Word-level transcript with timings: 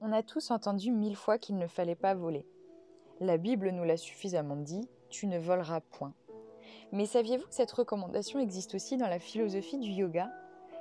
On 0.00 0.12
a 0.12 0.22
tous 0.22 0.52
entendu 0.52 0.92
mille 0.92 1.16
fois 1.16 1.38
qu'il 1.38 1.58
ne 1.58 1.66
fallait 1.66 1.96
pas 1.96 2.14
voler. 2.14 2.46
La 3.18 3.36
Bible 3.36 3.70
nous 3.70 3.82
l'a 3.82 3.96
suffisamment 3.96 4.54
dit, 4.54 4.88
tu 5.10 5.26
ne 5.26 5.40
voleras 5.40 5.80
point. 5.80 6.14
Mais 6.92 7.04
saviez-vous 7.04 7.48
que 7.48 7.54
cette 7.54 7.72
recommandation 7.72 8.38
existe 8.38 8.76
aussi 8.76 8.96
dans 8.96 9.08
la 9.08 9.18
philosophie 9.18 9.78
du 9.78 9.90
yoga? 9.90 10.30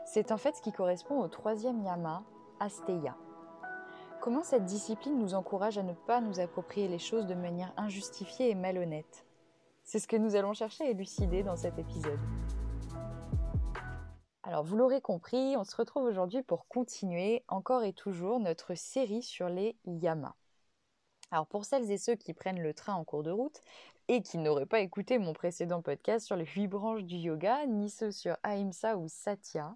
C'est 0.06 0.32
en 0.32 0.38
fait 0.38 0.56
ce 0.56 0.62
qui 0.62 0.72
correspond 0.72 1.20
au 1.20 1.28
troisième 1.28 1.82
yama, 1.84 2.24
Asteya. 2.60 3.18
Comment 4.22 4.44
cette 4.44 4.66
discipline 4.66 5.18
nous 5.18 5.34
encourage 5.34 5.80
à 5.80 5.84
ne 5.84 5.94
pas 5.94 6.22
nous 6.22 6.40
approprier 6.40 6.88
les 6.88 7.00
choses 7.00 7.26
de 7.26 7.34
manière 7.34 7.74
injustifiée 7.76 8.52
et 8.52 8.56
malhonnête? 8.56 9.26
C'est 9.84 10.00
ce 10.00 10.08
que 10.08 10.18
nous 10.18 10.36
allons 10.36 10.54
chercher 10.54 10.84
à 10.84 10.90
élucider 10.92 11.42
dans 11.42 11.56
cet 11.56 11.80
épisode. 11.80 12.20
Alors 14.48 14.64
vous 14.64 14.78
l'aurez 14.78 15.02
compris, 15.02 15.58
on 15.58 15.66
se 15.66 15.76
retrouve 15.76 16.06
aujourd'hui 16.06 16.42
pour 16.42 16.70
continuer 16.70 17.44
encore 17.50 17.84
et 17.84 17.92
toujours 17.92 18.40
notre 18.40 18.76
série 18.76 19.22
sur 19.22 19.50
les 19.50 19.76
yamas. 19.86 20.38
Alors 21.32 21.48
pour 21.48 21.66
celles 21.66 21.92
et 21.92 21.98
ceux 21.98 22.16
qui 22.16 22.34
prennent 22.34 22.62
le 22.62 22.74
train 22.74 22.94
en 22.94 23.04
cours 23.04 23.24
de 23.24 23.30
route 23.30 23.60
et 24.08 24.22
qui 24.22 24.38
n'auraient 24.38 24.66
pas 24.66 24.80
écouté 24.80 25.20
mon 25.20 25.34
précédent 25.34 25.82
podcast 25.82 26.26
sur 26.26 26.38
les 26.38 26.46
huit 26.46 26.70
branches 26.70 27.04
du 27.04 27.18
yoga, 27.18 27.66
ni 27.66 27.90
ceux 27.90 28.14
sur 28.14 28.38
Ahimsa 28.42 28.96
ou 28.96 29.10
Satya, 29.10 29.76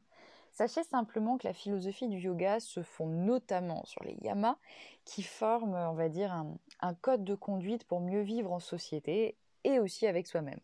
sachez 0.54 0.84
simplement 0.86 1.38
que 1.38 1.50
la 1.50 1.54
philosophie 1.54 2.08
du 2.08 2.20
yoga 2.20 2.62
se 2.62 2.82
fonde 2.82 3.26
notamment 3.26 3.84
sur 3.84 4.02
les 4.06 4.16
yamas 4.22 4.56
qui 5.04 5.22
forment, 5.22 5.76
on 5.76 5.96
va 5.96 6.08
dire, 6.08 6.32
un, 6.32 6.58
un 6.80 6.94
code 6.94 7.26
de 7.26 7.36
conduite 7.36 7.84
pour 7.84 8.00
mieux 8.00 8.22
vivre 8.22 8.54
en 8.54 8.62
société 8.62 9.36
et 9.66 9.80
aussi 9.80 10.08
avec 10.08 10.28
soi-même. 10.28 10.62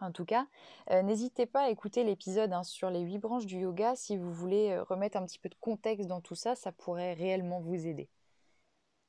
En 0.00 0.12
tout 0.12 0.24
cas, 0.24 0.46
euh, 0.90 1.02
n'hésitez 1.02 1.44
pas 1.44 1.64
à 1.64 1.70
écouter 1.70 2.04
l'épisode 2.04 2.52
hein, 2.52 2.62
sur 2.62 2.88
les 2.88 3.00
huit 3.00 3.18
branches 3.18 3.44
du 3.44 3.58
yoga 3.58 3.94
si 3.96 4.16
vous 4.16 4.32
voulez 4.32 4.70
euh, 4.70 4.82
remettre 4.82 5.18
un 5.18 5.26
petit 5.26 5.38
peu 5.38 5.50
de 5.50 5.56
contexte 5.60 6.08
dans 6.08 6.22
tout 6.22 6.34
ça, 6.34 6.54
ça 6.54 6.72
pourrait 6.72 7.12
réellement 7.12 7.60
vous 7.60 7.86
aider. 7.86 8.08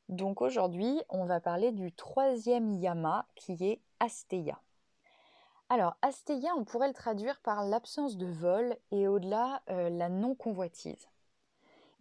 Donc 0.10 0.42
aujourd'hui, 0.42 1.02
on 1.08 1.24
va 1.24 1.40
parler 1.40 1.72
du 1.72 1.94
troisième 1.94 2.74
yama 2.74 3.26
qui 3.36 3.54
est 3.64 3.80
Asteya. 4.02 4.60
Alors, 5.70 5.96
Asteya, 6.02 6.52
on 6.58 6.66
pourrait 6.66 6.90
le 6.90 6.94
traduire 6.94 7.40
par 7.40 7.64
l'absence 7.64 8.18
de 8.18 8.26
vol 8.26 8.76
et 8.92 9.08
au-delà, 9.08 9.62
euh, 9.70 9.90
la 9.90 10.10
non-convoitise. 10.10 11.08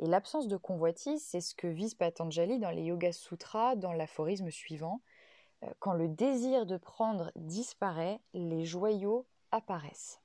Et 0.00 0.06
l'absence 0.06 0.48
de 0.48 0.56
convoitise, 0.56 1.22
c'est 1.22 1.40
ce 1.40 1.54
que 1.54 1.68
vise 1.68 1.94
Patanjali 1.94 2.58
dans 2.58 2.70
les 2.70 2.82
Yoga 2.82 3.12
Sutras, 3.12 3.76
dans 3.76 3.92
l'aphorisme 3.92 4.50
suivant 4.50 5.00
quand 5.78 5.92
le 5.92 6.08
désir 6.08 6.66
de 6.66 6.76
prendre 6.76 7.32
disparaît, 7.36 8.20
les 8.32 8.64
joyaux 8.64 9.26
apparaissent. 9.50 10.20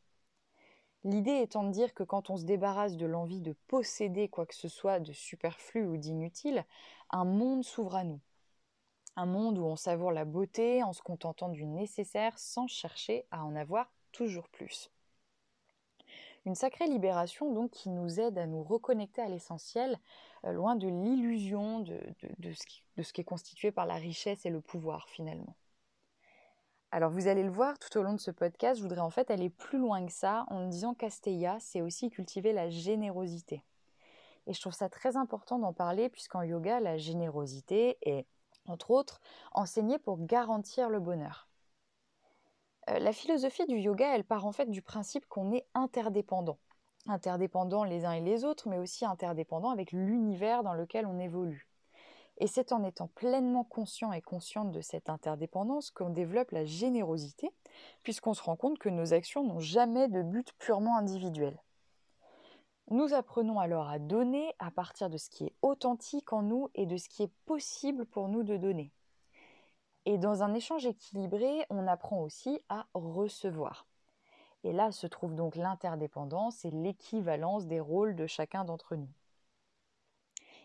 L'idée 1.03 1.39
étant 1.41 1.63
de 1.63 1.71
dire 1.71 1.93
que 1.93 2.03
quand 2.03 2.29
on 2.29 2.37
se 2.37 2.45
débarrasse 2.45 2.97
de 2.97 3.05
l'envie 3.05 3.41
de 3.41 3.55
posséder 3.67 4.27
quoi 4.27 4.45
que 4.45 4.55
ce 4.55 4.67
soit 4.67 4.99
de 4.99 5.13
superflu 5.13 5.85
ou 5.85 5.97
d'inutile, 5.97 6.65
un 7.11 7.25
monde 7.25 7.63
s'ouvre 7.63 7.95
à 7.95 8.03
nous. 8.03 8.19
Un 9.15 9.27
monde 9.27 9.59
où 9.59 9.65
on 9.65 9.75
savoure 9.75 10.11
la 10.11 10.25
beauté 10.25 10.83
en 10.83 10.93
se 10.93 11.01
contentant 11.01 11.49
du 11.49 11.65
nécessaire 11.65 12.37
sans 12.39 12.67
chercher 12.67 13.25
à 13.29 13.45
en 13.45 13.55
avoir 13.55 13.93
toujours 14.11 14.49
plus. 14.49 14.89
Une 16.45 16.53
sacrée 16.55 16.85
libération 16.85 17.51
donc 17.51 17.71
qui 17.71 17.89
nous 17.89 18.19
aide 18.19 18.37
à 18.37 18.45
nous 18.45 18.63
reconnecter 18.63 19.21
à 19.21 19.27
l'essentiel, 19.27 19.99
euh, 20.45 20.51
loin 20.51 20.75
de 20.75 20.87
l'illusion 20.87 21.79
de, 21.79 21.99
ce 22.53 23.13
qui, 23.13 23.21
est 23.21 23.25
constitué 23.25 23.71
par 23.71 23.87
la 23.87 23.95
richesse 23.95 24.45
et 24.45 24.51
le 24.51 24.61
pouvoir 24.61 25.09
finalement. 25.09 25.55
Alors 26.91 27.09
vous 27.09 27.27
allez 27.27 27.43
le 27.43 27.49
voir 27.49 27.79
tout 27.79 27.97
au 27.97 28.03
long 28.03 28.13
de 28.13 28.19
ce 28.19 28.29
podcast, 28.29 28.77
je 28.77 28.83
voudrais 28.83 29.01
en 29.01 29.09
fait 29.09 29.31
aller 29.31 29.49
plus 29.49 29.79
loin 29.79 30.05
que 30.05 30.11
ça 30.11 30.45
en 30.49 30.67
disant 30.67 30.93
qu'Asteya, 30.93 31.57
c'est 31.59 31.81
aussi 31.81 32.11
cultiver 32.11 32.53
la 32.53 32.69
générosité. 32.69 33.63
Et 34.45 34.53
je 34.53 34.61
trouve 34.61 34.73
ça 34.73 34.87
très 34.87 35.17
important 35.17 35.57
d'en 35.57 35.73
parler 35.73 36.09
puisqu'en 36.09 36.43
yoga, 36.43 36.79
la 36.79 36.97
générosité 36.97 37.97
est, 38.03 38.27
entre 38.67 38.91
autres, 38.91 39.19
enseignée 39.51 39.97
pour 39.97 40.23
garantir 40.23 40.89
le 40.89 40.99
bonheur. 40.99 41.49
Euh, 42.89 42.99
la 42.99 43.13
philosophie 43.13 43.65
du 43.65 43.77
yoga, 43.77 44.15
elle 44.15 44.23
part 44.23 44.45
en 44.45 44.51
fait 44.51 44.69
du 44.69 44.81
principe 44.81 45.25
qu'on 45.27 45.51
est 45.51 45.65
interdépendant. 45.73 46.59
Interdépendants 47.07 47.83
les 47.83 48.05
uns 48.05 48.13
et 48.13 48.21
les 48.21 48.45
autres, 48.45 48.67
mais 48.67 48.77
aussi 48.77 49.05
interdépendants 49.05 49.69
avec 49.69 49.91
l'univers 49.91 50.63
dans 50.63 50.73
lequel 50.73 51.05
on 51.05 51.19
évolue. 51.19 51.67
Et 52.37 52.47
c'est 52.47 52.73
en 52.73 52.83
étant 52.83 53.07
pleinement 53.07 53.63
conscient 53.63 54.11
et 54.11 54.21
consciente 54.21 54.71
de 54.71 54.81
cette 54.81 55.09
interdépendance 55.09 55.89
qu'on 55.89 56.09
développe 56.09 56.51
la 56.51 56.65
générosité, 56.65 57.49
puisqu'on 58.03 58.33
se 58.33 58.43
rend 58.43 58.57
compte 58.57 58.77
que 58.77 58.89
nos 58.89 59.13
actions 59.13 59.43
n'ont 59.43 59.59
jamais 59.59 60.07
de 60.09 60.21
but 60.21 60.51
purement 60.59 60.97
individuel. 60.97 61.57
Nous 62.91 63.13
apprenons 63.13 63.59
alors 63.59 63.89
à 63.89 63.99
donner 63.99 64.53
à 64.59 64.69
partir 64.69 65.09
de 65.09 65.17
ce 65.17 65.29
qui 65.29 65.45
est 65.45 65.55
authentique 65.61 66.33
en 66.33 66.43
nous 66.43 66.69
et 66.75 66.85
de 66.85 66.97
ce 66.97 67.09
qui 67.09 67.23
est 67.23 67.31
possible 67.45 68.05
pour 68.05 68.27
nous 68.27 68.43
de 68.43 68.57
donner. 68.57 68.91
Et 70.05 70.17
dans 70.17 70.43
un 70.43 70.53
échange 70.53 70.85
équilibré, 70.85 71.65
on 71.69 71.87
apprend 71.87 72.21
aussi 72.21 72.61
à 72.69 72.85
recevoir. 72.93 73.87
Et 74.63 74.71
là 74.71 74.91
se 74.91 75.07
trouve 75.07 75.35
donc 75.35 75.55
l'interdépendance 75.55 76.65
et 76.65 76.71
l'équivalence 76.71 77.65
des 77.67 77.79
rôles 77.79 78.15
de 78.15 78.27
chacun 78.27 78.65
d'entre 78.65 78.95
nous. 78.95 79.09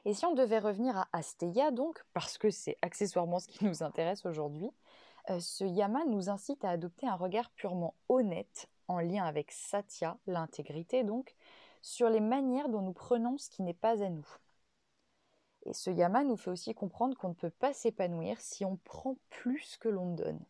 Et 0.04 0.14
si 0.14 0.24
on 0.24 0.34
devait 0.34 0.58
revenir 0.58 0.96
à 0.96 1.08
Asteya, 1.12 1.70
donc, 1.70 2.02
parce 2.14 2.38
que 2.38 2.50
c'est 2.50 2.78
accessoirement 2.80 3.38
ce 3.38 3.48
qui 3.48 3.64
nous 3.64 3.82
intéresse 3.82 4.24
aujourd'hui, 4.24 4.70
euh, 5.28 5.40
ce 5.40 5.64
yama 5.64 6.04
nous 6.06 6.30
incite 6.30 6.64
à 6.64 6.70
adopter 6.70 7.06
un 7.06 7.16
regard 7.16 7.50
purement 7.50 7.94
honnête, 8.08 8.68
en 8.88 9.00
lien 9.00 9.24
avec 9.24 9.52
Satya, 9.52 10.16
l'intégrité 10.26 11.04
donc, 11.04 11.34
sur 11.82 12.08
les 12.08 12.20
manières 12.20 12.68
dont 12.68 12.80
nous 12.80 12.92
prenons 12.92 13.36
ce 13.36 13.50
qui 13.50 13.62
n'est 13.62 13.74
pas 13.74 14.02
à 14.02 14.08
nous. 14.08 14.26
Et 15.64 15.74
ce 15.74 15.90
yama 15.90 16.24
nous 16.24 16.36
fait 16.36 16.50
aussi 16.50 16.74
comprendre 16.74 17.16
qu'on 17.16 17.28
ne 17.28 17.34
peut 17.34 17.50
pas 17.50 17.72
s'épanouir 17.72 18.40
si 18.40 18.64
on 18.64 18.76
prend 18.76 19.16
plus 19.28 19.76
que 19.76 19.88
l'on 19.88 20.14
donne. 20.14 20.40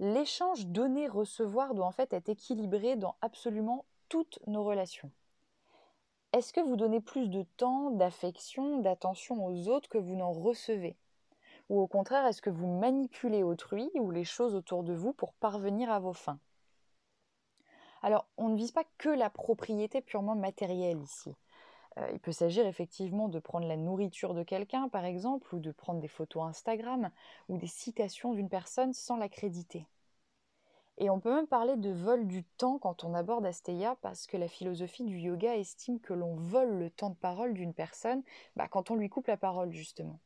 L'échange 0.00 0.66
donner-recevoir 0.66 1.74
doit 1.74 1.86
en 1.86 1.92
fait 1.92 2.12
être 2.12 2.28
équilibré 2.28 2.96
dans 2.96 3.16
absolument 3.20 3.84
toutes 4.08 4.38
nos 4.46 4.64
relations. 4.64 5.10
Est-ce 6.32 6.52
que 6.52 6.60
vous 6.60 6.76
donnez 6.76 7.00
plus 7.00 7.28
de 7.28 7.42
temps, 7.56 7.90
d'affection, 7.90 8.78
d'attention 8.78 9.44
aux 9.46 9.68
autres 9.68 9.88
que 9.88 9.98
vous 9.98 10.14
n'en 10.14 10.32
recevez? 10.32 10.96
Ou 11.68 11.80
au 11.80 11.86
contraire, 11.86 12.26
est-ce 12.26 12.42
que 12.42 12.50
vous 12.50 12.66
manipulez 12.66 13.42
autrui 13.42 13.90
ou 13.94 14.10
les 14.10 14.24
choses 14.24 14.54
autour 14.54 14.84
de 14.84 14.94
vous 14.94 15.12
pour 15.12 15.32
parvenir 15.34 15.90
à 15.90 15.98
vos 15.98 16.12
fins? 16.12 16.38
Alors, 18.02 18.26
on 18.36 18.48
ne 18.50 18.56
vise 18.56 18.72
pas 18.72 18.84
que 18.98 19.08
la 19.08 19.30
propriété 19.30 20.00
purement 20.00 20.36
matérielle 20.36 21.02
ici. 21.02 21.34
Euh, 21.98 22.10
il 22.12 22.20
peut 22.20 22.32
s'agir 22.32 22.66
effectivement 22.66 23.28
de 23.28 23.38
prendre 23.38 23.66
la 23.66 23.76
nourriture 23.76 24.34
de 24.34 24.42
quelqu'un, 24.42 24.88
par 24.88 25.04
exemple, 25.04 25.54
ou 25.54 25.58
de 25.58 25.72
prendre 25.72 26.00
des 26.00 26.08
photos 26.08 26.44
Instagram, 26.44 27.10
ou 27.48 27.56
des 27.56 27.66
citations 27.66 28.32
d'une 28.32 28.48
personne 28.48 28.92
sans 28.92 29.16
l'accréditer. 29.16 29.86
Et 31.00 31.10
on 31.10 31.20
peut 31.20 31.32
même 31.32 31.46
parler 31.46 31.76
de 31.76 31.90
vol 31.90 32.26
du 32.26 32.42
temps 32.42 32.78
quand 32.78 33.04
on 33.04 33.14
aborde 33.14 33.46
Asteya, 33.46 33.96
parce 34.02 34.26
que 34.26 34.36
la 34.36 34.48
philosophie 34.48 35.04
du 35.04 35.18
yoga 35.18 35.56
estime 35.56 36.00
que 36.00 36.12
l'on 36.12 36.34
vole 36.34 36.76
le 36.78 36.90
temps 36.90 37.10
de 37.10 37.16
parole 37.16 37.54
d'une 37.54 37.72
personne 37.72 38.22
bah, 38.56 38.66
quand 38.68 38.90
on 38.90 38.96
lui 38.96 39.08
coupe 39.08 39.28
la 39.28 39.36
parole, 39.36 39.72
justement. 39.72 40.18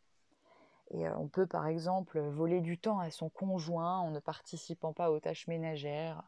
Et 0.91 1.06
euh, 1.06 1.15
on 1.19 1.28
peut 1.28 1.47
par 1.47 1.66
exemple 1.66 2.21
voler 2.21 2.61
du 2.61 2.78
temps 2.78 2.99
à 2.99 3.11
son 3.11 3.28
conjoint 3.28 3.99
en 3.99 4.11
ne 4.11 4.21
participant 4.21 4.93
pas 4.93 5.11
aux 5.11 5.21
tâches 5.21 5.47
ménagères, 5.47 6.22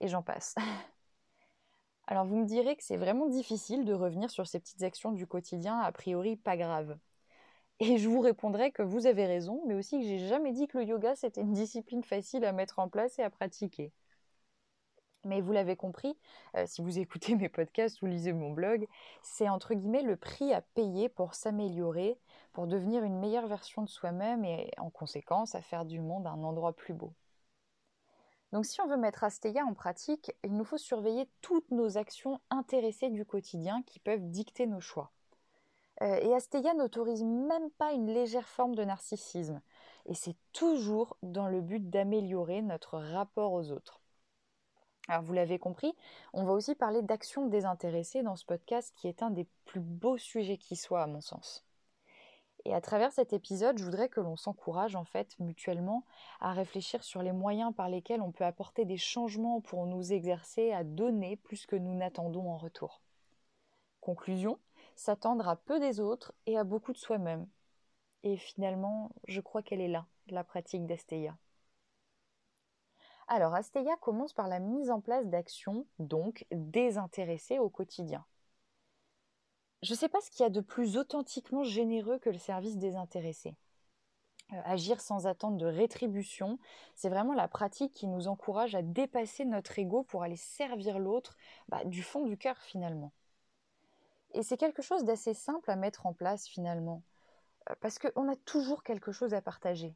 et 0.00 0.08
j'en 0.08 0.22
passe. 0.22 0.56
Alors 2.12 2.26
vous 2.26 2.36
me 2.36 2.44
direz 2.44 2.76
que 2.76 2.84
c'est 2.84 2.98
vraiment 2.98 3.26
difficile 3.26 3.86
de 3.86 3.94
revenir 3.94 4.30
sur 4.30 4.46
ces 4.46 4.60
petites 4.60 4.82
actions 4.82 5.12
du 5.12 5.26
quotidien 5.26 5.78
a 5.78 5.90
priori 5.92 6.36
pas 6.36 6.58
graves. 6.58 6.98
Et 7.80 7.96
je 7.96 8.06
vous 8.06 8.20
répondrai 8.20 8.70
que 8.70 8.82
vous 8.82 9.06
avez 9.06 9.24
raison, 9.24 9.62
mais 9.66 9.72
aussi 9.72 9.98
que 9.98 10.04
j'ai 10.04 10.28
jamais 10.28 10.52
dit 10.52 10.68
que 10.68 10.76
le 10.76 10.84
yoga 10.84 11.14
c'était 11.14 11.40
une 11.40 11.54
discipline 11.54 12.04
facile 12.04 12.44
à 12.44 12.52
mettre 12.52 12.80
en 12.80 12.90
place 12.90 13.18
et 13.18 13.22
à 13.22 13.30
pratiquer. 13.30 13.92
Mais 15.24 15.40
vous 15.40 15.52
l'avez 15.52 15.74
compris, 15.74 16.14
euh, 16.54 16.66
si 16.66 16.82
vous 16.82 16.98
écoutez 16.98 17.34
mes 17.34 17.48
podcasts 17.48 18.02
ou 18.02 18.06
lisez 18.06 18.34
mon 18.34 18.50
blog, 18.50 18.86
c'est 19.22 19.48
entre 19.48 19.72
guillemets 19.72 20.02
le 20.02 20.18
prix 20.18 20.52
à 20.52 20.60
payer 20.60 21.08
pour 21.08 21.32
s'améliorer, 21.34 22.18
pour 22.52 22.66
devenir 22.66 23.04
une 23.04 23.20
meilleure 23.20 23.46
version 23.46 23.80
de 23.80 23.88
soi-même 23.88 24.44
et 24.44 24.70
en 24.76 24.90
conséquence 24.90 25.54
à 25.54 25.62
faire 25.62 25.86
du 25.86 25.98
monde 25.98 26.26
un 26.26 26.42
endroit 26.42 26.74
plus 26.74 26.92
beau. 26.92 27.14
Donc 28.52 28.66
si 28.66 28.80
on 28.80 28.86
veut 28.86 28.98
mettre 28.98 29.24
Asteya 29.24 29.64
en 29.64 29.74
pratique, 29.74 30.32
il 30.44 30.54
nous 30.54 30.64
faut 30.64 30.78
surveiller 30.78 31.28
toutes 31.40 31.70
nos 31.70 31.96
actions 31.96 32.40
intéressées 32.50 33.08
du 33.08 33.24
quotidien 33.24 33.82
qui 33.86 33.98
peuvent 33.98 34.28
dicter 34.30 34.66
nos 34.66 34.80
choix. 34.80 35.10
Euh, 36.02 36.18
et 36.20 36.34
Asteya 36.34 36.74
n'autorise 36.74 37.24
même 37.24 37.70
pas 37.72 37.92
une 37.92 38.12
légère 38.12 38.48
forme 38.48 38.74
de 38.74 38.84
narcissisme. 38.84 39.60
Et 40.06 40.14
c'est 40.14 40.36
toujours 40.52 41.16
dans 41.22 41.48
le 41.48 41.60
but 41.60 41.88
d'améliorer 41.90 42.60
notre 42.60 42.98
rapport 42.98 43.52
aux 43.52 43.70
autres. 43.70 44.00
Alors 45.08 45.22
vous 45.22 45.32
l'avez 45.32 45.58
compris, 45.58 45.94
on 46.32 46.44
va 46.44 46.52
aussi 46.52 46.74
parler 46.74 47.02
d'action 47.02 47.46
désintéressée 47.46 48.22
dans 48.22 48.36
ce 48.36 48.44
podcast 48.44 48.92
qui 48.96 49.08
est 49.08 49.22
un 49.22 49.30
des 49.30 49.46
plus 49.64 49.80
beaux 49.80 50.18
sujets 50.18 50.58
qui 50.58 50.76
soit 50.76 51.02
à 51.02 51.06
mon 51.06 51.20
sens. 51.20 51.64
Et 52.64 52.74
à 52.74 52.80
travers 52.80 53.12
cet 53.12 53.32
épisode, 53.32 53.78
je 53.78 53.84
voudrais 53.84 54.08
que 54.08 54.20
l'on 54.20 54.36
s'encourage 54.36 54.94
en 54.94 55.04
fait 55.04 55.36
mutuellement 55.40 56.04
à 56.40 56.52
réfléchir 56.52 57.02
sur 57.02 57.22
les 57.22 57.32
moyens 57.32 57.74
par 57.74 57.88
lesquels 57.88 58.22
on 58.22 58.30
peut 58.30 58.44
apporter 58.44 58.84
des 58.84 58.98
changements 58.98 59.60
pour 59.60 59.86
nous 59.86 60.12
exercer 60.12 60.72
à 60.72 60.84
donner 60.84 61.36
plus 61.36 61.66
que 61.66 61.76
nous 61.76 61.94
n'attendons 61.94 62.48
en 62.50 62.56
retour. 62.56 63.00
Conclusion, 64.00 64.58
s'attendre 64.94 65.48
à 65.48 65.56
peu 65.56 65.80
des 65.80 65.98
autres 65.98 66.32
et 66.46 66.56
à 66.56 66.64
beaucoup 66.64 66.92
de 66.92 66.98
soi-même. 66.98 67.48
Et 68.22 68.36
finalement, 68.36 69.10
je 69.26 69.40
crois 69.40 69.62
qu'elle 69.62 69.80
est 69.80 69.88
là, 69.88 70.06
la 70.28 70.44
pratique 70.44 70.86
d'Asteya. 70.86 71.36
Alors, 73.26 73.54
Asteya 73.54 73.96
commence 73.96 74.32
par 74.32 74.46
la 74.46 74.60
mise 74.60 74.90
en 74.90 75.00
place 75.00 75.26
d'actions, 75.26 75.86
donc 75.98 76.46
désintéressées 76.52 77.58
au 77.58 77.68
quotidien. 77.68 78.24
Je 79.82 79.92
ne 79.92 79.98
sais 79.98 80.08
pas 80.08 80.20
ce 80.20 80.30
qu'il 80.30 80.44
y 80.44 80.46
a 80.46 80.50
de 80.50 80.60
plus 80.60 80.96
authentiquement 80.96 81.64
généreux 81.64 82.18
que 82.18 82.30
le 82.30 82.38
service 82.38 82.76
désintéressé. 82.76 83.56
Euh, 84.52 84.60
agir 84.64 85.00
sans 85.00 85.26
attente 85.26 85.56
de 85.56 85.66
rétribution, 85.66 86.58
c'est 86.94 87.08
vraiment 87.08 87.34
la 87.34 87.48
pratique 87.48 87.92
qui 87.92 88.06
nous 88.06 88.28
encourage 88.28 88.74
à 88.74 88.82
dépasser 88.82 89.44
notre 89.44 89.78
ego 89.78 90.04
pour 90.04 90.22
aller 90.22 90.36
servir 90.36 90.98
l'autre 90.98 91.36
bah, 91.68 91.84
du 91.84 92.02
fond 92.02 92.24
du 92.24 92.36
cœur 92.36 92.58
finalement. 92.58 93.12
Et 94.34 94.42
c'est 94.42 94.56
quelque 94.56 94.82
chose 94.82 95.04
d'assez 95.04 95.34
simple 95.34 95.70
à 95.70 95.76
mettre 95.76 96.06
en 96.06 96.12
place 96.12 96.46
finalement, 96.46 97.02
euh, 97.70 97.74
parce 97.80 97.98
qu'on 97.98 98.30
a 98.30 98.36
toujours 98.36 98.84
quelque 98.84 99.10
chose 99.10 99.34
à 99.34 99.42
partager, 99.42 99.94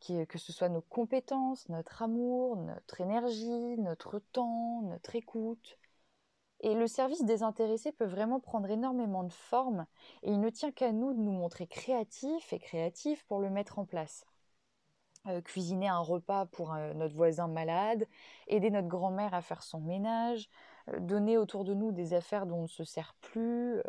que 0.00 0.38
ce 0.38 0.52
soit 0.52 0.68
nos 0.68 0.82
compétences, 0.82 1.68
notre 1.68 2.02
amour, 2.02 2.56
notre 2.56 3.00
énergie, 3.00 3.76
notre 3.78 4.18
temps, 4.32 4.82
notre 4.82 5.14
écoute. 5.16 5.78
Et 6.60 6.74
le 6.74 6.86
service 6.86 7.24
désintéressé 7.24 7.92
peut 7.92 8.06
vraiment 8.06 8.40
prendre 8.40 8.70
énormément 8.70 9.24
de 9.24 9.32
formes 9.32 9.86
et 10.22 10.30
il 10.30 10.40
ne 10.40 10.48
tient 10.48 10.72
qu'à 10.72 10.92
nous 10.92 11.12
de 11.12 11.18
nous 11.18 11.32
montrer 11.32 11.66
créatifs 11.66 12.52
et 12.52 12.58
créatifs 12.58 13.24
pour 13.24 13.40
le 13.40 13.50
mettre 13.50 13.78
en 13.78 13.84
place. 13.84 14.24
Euh, 15.28 15.40
cuisiner 15.40 15.88
un 15.88 15.98
repas 15.98 16.46
pour 16.46 16.72
euh, 16.72 16.94
notre 16.94 17.14
voisin 17.14 17.48
malade, 17.48 18.06
aider 18.46 18.70
notre 18.70 18.86
grand-mère 18.86 19.34
à 19.34 19.42
faire 19.42 19.62
son 19.62 19.80
ménage, 19.80 20.48
euh, 20.88 21.00
donner 21.00 21.36
autour 21.36 21.64
de 21.64 21.74
nous 21.74 21.90
des 21.90 22.14
affaires 22.14 22.46
dont 22.46 22.58
on 22.58 22.62
ne 22.62 22.66
se 22.68 22.84
sert 22.84 23.14
plus. 23.20 23.82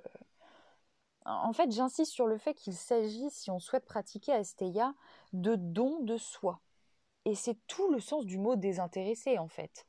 En 1.25 1.54
fait, 1.54 1.72
j'insiste 1.72 2.12
sur 2.12 2.25
le 2.25 2.38
fait 2.38 2.54
qu'il 2.54 2.74
s'agit, 2.74 3.30
si 3.30 3.52
on 3.52 3.60
souhaite 3.60 3.86
pratiquer 3.86 4.34
Asteya, 4.34 4.94
de 5.34 5.56
don 5.56 6.00
de 6.00 6.18
soi. 6.18 6.60
Et 7.25 7.36
c'est 7.36 7.58
tout 7.68 7.92
le 7.92 8.00
sens 8.00 8.25
du 8.25 8.38
mot 8.38 8.56
désintéressé, 8.56 9.38
en 9.38 9.48
fait 9.48 9.87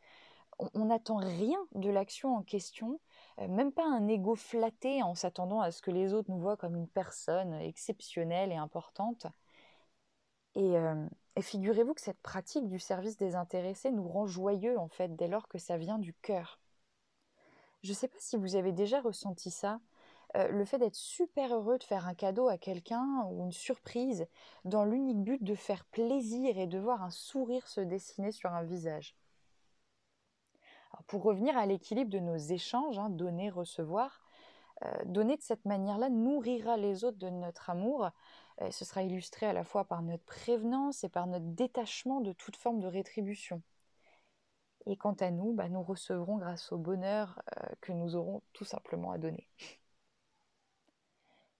on 0.58 0.86
n'attend 0.86 1.16
rien 1.16 1.58
de 1.74 1.90
l'action 1.90 2.36
en 2.36 2.42
question, 2.42 3.00
euh, 3.40 3.48
même 3.48 3.72
pas 3.72 3.86
un 3.86 4.08
ego 4.08 4.34
flatté 4.34 5.02
en 5.02 5.14
s'attendant 5.14 5.60
à 5.60 5.70
ce 5.70 5.82
que 5.82 5.90
les 5.90 6.12
autres 6.14 6.30
nous 6.30 6.38
voient 6.38 6.56
comme 6.56 6.76
une 6.76 6.88
personne 6.88 7.54
exceptionnelle 7.54 8.52
et 8.52 8.56
importante. 8.56 9.26
Et, 10.54 10.76
euh, 10.76 11.06
et 11.36 11.42
figurez-vous 11.42 11.94
que 11.94 12.00
cette 12.00 12.20
pratique 12.20 12.68
du 12.68 12.78
service 12.78 13.16
désintéressé 13.16 13.90
nous 13.92 14.08
rend 14.08 14.26
joyeux 14.26 14.78
en 14.78 14.88
fait 14.88 15.14
dès 15.14 15.28
lors 15.28 15.48
que 15.48 15.58
ça 15.58 15.76
vient 15.76 15.98
du 15.98 16.14
cœur. 16.14 16.60
Je 17.82 17.90
ne 17.90 17.94
sais 17.94 18.08
pas 18.08 18.18
si 18.18 18.36
vous 18.36 18.56
avez 18.56 18.72
déjà 18.72 19.00
ressenti 19.00 19.50
ça, 19.50 19.80
euh, 20.36 20.48
le 20.48 20.64
fait 20.64 20.78
d'être 20.78 20.96
super 20.96 21.54
heureux 21.54 21.78
de 21.78 21.84
faire 21.84 22.06
un 22.06 22.14
cadeau 22.14 22.48
à 22.48 22.58
quelqu'un 22.58 23.24
ou 23.30 23.44
une 23.44 23.52
surprise 23.52 24.26
dans 24.64 24.84
l'unique 24.84 25.22
but 25.22 25.42
de 25.42 25.54
faire 25.54 25.84
plaisir 25.86 26.58
et 26.58 26.66
de 26.66 26.78
voir 26.78 27.02
un 27.02 27.10
sourire 27.10 27.66
se 27.68 27.80
dessiner 27.80 28.32
sur 28.32 28.52
un 28.52 28.64
visage 28.64 29.14
pour 31.06 31.22
revenir 31.22 31.56
à 31.56 31.66
l'équilibre 31.66 32.10
de 32.10 32.18
nos 32.18 32.36
échanges, 32.36 32.98
hein, 32.98 33.10
donner, 33.10 33.50
recevoir, 33.50 34.22
euh, 34.84 35.04
donner 35.06 35.36
de 35.36 35.42
cette 35.42 35.64
manière-là 35.64 36.08
nourrira 36.08 36.76
les 36.76 37.04
autres 37.04 37.18
de 37.18 37.30
notre 37.30 37.70
amour. 37.70 38.10
Euh, 38.60 38.70
ce 38.70 38.84
sera 38.84 39.02
illustré 39.02 39.46
à 39.46 39.52
la 39.52 39.64
fois 39.64 39.84
par 39.84 40.02
notre 40.02 40.24
prévenance 40.24 41.04
et 41.04 41.08
par 41.08 41.26
notre 41.26 41.46
détachement 41.46 42.20
de 42.20 42.32
toute 42.32 42.56
forme 42.56 42.80
de 42.80 42.86
rétribution. 42.86 43.62
Et 44.86 44.96
quant 44.96 45.14
à 45.14 45.30
nous, 45.30 45.52
bah, 45.52 45.68
nous 45.68 45.82
recevrons 45.82 46.36
grâce 46.36 46.72
au 46.72 46.78
bonheur 46.78 47.40
euh, 47.56 47.66
que 47.80 47.92
nous 47.92 48.16
aurons 48.16 48.42
tout 48.52 48.64
simplement 48.64 49.10
à 49.12 49.18
donner. 49.18 49.48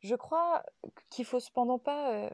Je 0.01 0.15
crois 0.15 0.63
qu'il 1.11 1.25
faut 1.25 1.41
cependant 1.41 1.79
pas 1.79 2.31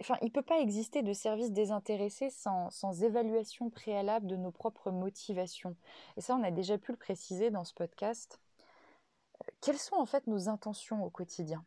Il 0.00 0.24
ne 0.24 0.30
peut 0.30 0.42
pas 0.42 0.60
exister 0.60 1.02
de 1.02 1.12
service 1.12 1.52
désintéressé 1.52 2.30
sans, 2.30 3.02
évaluation 3.02 3.68
préalable 3.68 4.26
de 4.26 4.36
nos 4.36 4.50
propres 4.50 4.90
motivations. 4.90 5.76
Et 6.16 6.22
ça, 6.22 6.34
on 6.34 6.42
a 6.42 6.50
déjà 6.50 6.78
pu 6.78 6.92
le 6.92 6.96
préciser 6.96 7.50
dans 7.50 7.64
ce 7.64 7.74
podcast. 7.74 8.40
Euh, 9.42 9.50
quelles 9.60 9.78
sont 9.78 9.96
en 9.96 10.06
fait 10.06 10.26
nos 10.26 10.48
intentions 10.48 11.04
au 11.04 11.10
quotidien? 11.10 11.64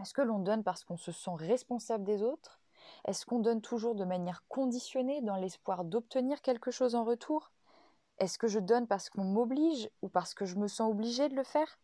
Est-ce 0.00 0.14
que 0.14 0.22
l'on 0.22 0.38
donne 0.38 0.62
parce 0.62 0.84
qu'on 0.84 0.96
se 0.96 1.10
sent 1.10 1.34
responsable 1.34 2.04
des 2.04 2.22
autres? 2.22 2.60
Est-ce 3.06 3.26
qu'on 3.26 3.40
donne 3.40 3.60
toujours 3.60 3.96
de 3.96 4.04
manière 4.04 4.44
conditionnée 4.48 5.20
dans 5.20 5.36
l'espoir 5.36 5.84
d'obtenir 5.84 6.42
quelque 6.42 6.70
chose 6.70 6.94
en 6.94 7.04
retour? 7.04 7.50
Est-ce 8.18 8.38
que 8.38 8.48
je 8.48 8.60
donne 8.60 8.86
parce 8.86 9.10
qu'on 9.10 9.24
m'oblige 9.24 9.90
ou 10.00 10.08
parce 10.08 10.34
que 10.34 10.44
je 10.44 10.56
me 10.56 10.68
sens 10.68 10.90
obligée 10.90 11.28
de 11.28 11.34
le 11.34 11.44
faire? 11.44 11.78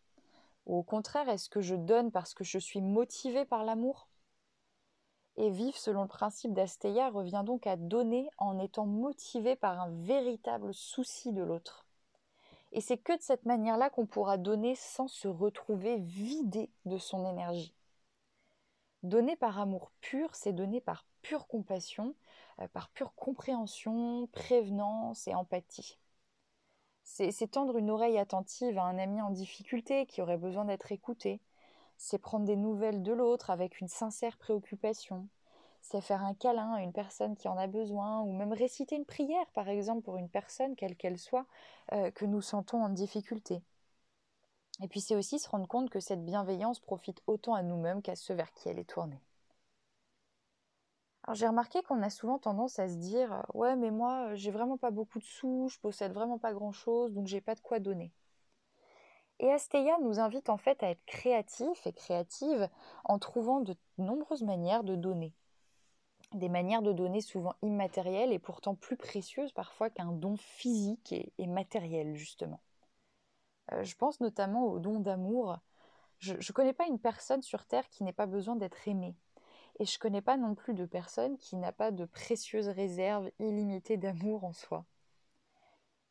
Ou 0.67 0.77
au 0.77 0.83
contraire, 0.83 1.27
est-ce 1.27 1.49
que 1.49 1.61
je 1.61 1.75
donne 1.75 2.11
parce 2.11 2.33
que 2.33 2.43
je 2.45 2.59
suis 2.59 2.81
motivée 2.81 3.45
par 3.45 3.63
l'amour? 3.63 4.08
Et 5.39 5.49
vivre 5.49 5.77
selon 5.77 6.01
le 6.01 6.07
principe 6.09 6.53
d'Asteya 6.53 7.09
revient 7.09 7.43
donc 7.45 7.65
à 7.65 7.77
donner 7.77 8.29
en 8.37 8.59
étant 8.59 8.85
motivé 8.85 9.55
par 9.55 9.79
un 9.79 9.89
véritable 10.03 10.73
souci 10.73 11.31
de 11.31 11.41
l'autre. 11.41 11.85
Et 12.73 12.81
c'est 12.81 12.97
que 12.97 13.15
de 13.15 13.21
cette 13.21 13.45
manière-là 13.45 13.89
qu'on 13.89 14.05
pourra 14.05 14.37
donner 14.37 14.75
sans 14.75 15.07
se 15.07 15.29
retrouver 15.29 15.97
vidé 15.97 16.69
de 16.85 16.97
son 16.97 17.25
énergie. 17.25 17.73
Donner 19.01 19.37
par 19.37 19.57
amour 19.59 19.91
pur, 20.01 20.35
c'est 20.35 20.51
donner 20.51 20.81
par 20.81 21.05
pure 21.21 21.47
compassion, 21.47 22.15
euh, 22.59 22.67
par 22.67 22.89
pure 22.89 23.13
compréhension, 23.15 24.27
prévenance 24.33 25.25
et 25.29 25.35
empathie. 25.35 25.97
C'est 27.05 27.51
tendre 27.51 27.77
une 27.77 27.89
oreille 27.89 28.19
attentive 28.19 28.77
à 28.77 28.83
un 28.83 28.99
ami 28.99 29.19
en 29.21 29.31
difficulté 29.31 30.05
qui 30.05 30.21
aurait 30.21 30.37
besoin 30.37 30.65
d'être 30.65 30.91
écouté, 30.91 31.41
c'est 31.99 32.17
prendre 32.17 32.45
des 32.45 32.55
nouvelles 32.55 33.03
de 33.03 33.11
l'autre 33.13 33.49
avec 33.51 33.81
une 33.81 33.89
sincère 33.89 34.37
préoccupation. 34.37 35.27
C'est 35.81 36.01
faire 36.01 36.23
un 36.23 36.33
câlin 36.33 36.73
à 36.73 36.81
une 36.81 36.93
personne 36.93 37.35
qui 37.35 37.47
en 37.49 37.57
a 37.57 37.67
besoin, 37.67 38.21
ou 38.21 38.31
même 38.33 38.53
réciter 38.53 38.95
une 38.95 39.05
prière, 39.05 39.45
par 39.53 39.67
exemple, 39.69 40.03
pour 40.03 40.17
une 40.17 40.29
personne, 40.29 40.75
quelle 40.75 40.95
qu'elle 40.95 41.17
soit, 41.19 41.45
euh, 41.93 42.09
que 42.11 42.25
nous 42.25 42.41
sentons 42.41 42.81
en 42.81 42.89
difficulté. 42.89 43.61
Et 44.81 44.87
puis 44.89 44.99
c'est 44.99 45.15
aussi 45.15 45.39
se 45.39 45.47
rendre 45.47 45.67
compte 45.67 45.89
que 45.89 45.99
cette 46.01 46.25
bienveillance 46.25 46.79
profite 46.81 47.21
autant 47.27 47.53
à 47.53 47.63
nous-mêmes 47.63 48.01
qu'à 48.01 48.15
ceux 48.15 48.33
vers 48.33 48.51
qui 48.53 48.67
elle 48.69 48.79
est 48.79 48.89
tournée. 48.89 49.21
Alors 51.23 51.35
j'ai 51.35 51.47
remarqué 51.47 51.81
qu'on 51.83 52.01
a 52.01 52.09
souvent 52.09 52.39
tendance 52.39 52.77
à 52.77 52.89
se 52.89 52.95
dire 52.95 53.45
ouais 53.53 53.77
mais 53.77 53.89
moi 53.89 54.35
j'ai 54.35 54.51
vraiment 54.51 54.77
pas 54.77 54.91
beaucoup 54.91 55.19
de 55.19 55.23
sous, 55.23 55.69
je 55.69 55.79
possède 55.79 56.11
vraiment 56.11 56.39
pas 56.39 56.51
grand 56.53 56.73
chose, 56.73 57.13
donc 57.13 57.27
j'ai 57.27 57.39
pas 57.41 57.55
de 57.55 57.61
quoi 57.61 57.79
donner. 57.79 58.11
Et 59.39 59.51
Asteya 59.51 59.97
nous 60.01 60.19
invite 60.19 60.49
en 60.49 60.57
fait 60.57 60.83
à 60.83 60.89
être 60.89 61.03
créatifs 61.05 61.87
et 61.87 61.93
créatives 61.93 62.69
en 63.05 63.19
trouvant 63.19 63.61
de 63.61 63.75
nombreuses 63.97 64.43
manières 64.43 64.83
de 64.83 64.95
donner. 64.95 65.33
Des 66.33 66.49
manières 66.49 66.81
de 66.81 66.91
donner 66.91 67.21
souvent 67.21 67.55
immatérielles 67.61 68.33
et 68.33 68.39
pourtant 68.39 68.75
plus 68.75 68.97
précieuses 68.97 69.53
parfois 69.53 69.89
qu'un 69.89 70.11
don 70.11 70.35
physique 70.35 71.13
et, 71.37 71.47
matériel 71.47 72.15
justement. 72.15 72.61
Euh, 73.71 73.83
je 73.83 73.95
pense 73.95 74.19
notamment 74.19 74.65
au 74.65 74.77
don 74.77 74.99
d'amour. 74.99 75.57
Je 76.19 76.33
ne 76.33 76.53
connais 76.53 76.73
pas 76.73 76.87
une 76.87 76.99
personne 76.99 77.41
sur 77.41 77.65
Terre 77.65 77.87
qui 77.87 78.03
n'ait 78.03 78.13
pas 78.13 78.25
besoin 78.25 78.57
d'être 78.57 78.87
aimée. 78.87 79.15
Et 79.79 79.85
je 79.85 79.95
ne 79.95 79.99
connais 79.99 80.21
pas 80.21 80.35
non 80.35 80.53
plus 80.53 80.73
de 80.73 80.85
personne 80.85 81.37
qui 81.37 81.55
n'a 81.55 81.71
pas 81.71 81.91
de 81.91 82.03
précieuses 82.03 82.67
réserves 82.67 83.31
illimitées 83.39 83.95
d'amour 83.95 84.43
en 84.43 84.51
soi. 84.51 84.85